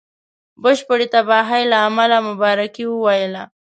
بشپړي 0.61 1.07
تباهی 1.13 1.63
له 1.71 1.77
امله 1.87 2.17
مبارکي 2.29 2.85
وویله. 2.89 3.43